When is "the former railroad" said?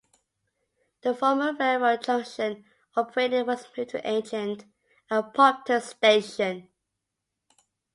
1.03-2.03